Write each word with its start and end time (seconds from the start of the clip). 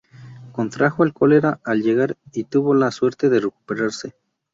Contrajo 0.51 1.03
el 1.03 1.13
cólera 1.13 1.59
al 1.63 1.83
llegar 1.83 2.17
y 2.33 2.45
tuvo 2.45 2.73
la 2.73 2.89
suerte 2.89 3.29
de 3.29 3.39
recuperarse. 3.39 4.15